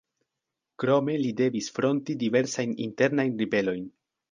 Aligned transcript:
Krome 0.83 1.17
li 1.25 1.33
devis 1.41 1.69
fronti 1.77 2.17
diversajn 2.25 2.75
internajn 2.89 3.39
ribelojn. 3.45 3.89